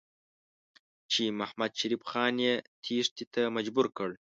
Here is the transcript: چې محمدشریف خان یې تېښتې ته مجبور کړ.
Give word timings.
چې 1.11 1.23
محمدشریف 1.39 2.01
خان 2.09 2.35
یې 2.45 2.53
تېښتې 2.83 3.25
ته 3.33 3.41
مجبور 3.55 3.87
کړ. 3.97 4.09